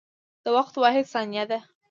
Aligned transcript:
د 0.43 0.45
وخت 0.57 0.73
واحد 0.77 1.05
ثانیه 1.13 1.43
ده. 1.49 1.59